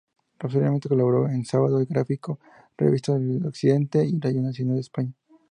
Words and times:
Posteriormente 0.39 0.89
colaboró 0.89 1.27
en 1.29 1.45
"Sábado 1.45 1.77
Gráfico", 1.87 2.39
"Revista 2.75 3.19
de 3.19 3.47
Occidente" 3.47 4.03
y 4.03 4.19
Radio 4.19 4.41
Nacional 4.41 4.77
de 4.77 4.81
España. 4.81 5.13